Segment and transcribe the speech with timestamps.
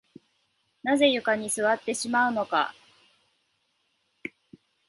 [0.81, 2.73] なぜ床に座ってしまうのか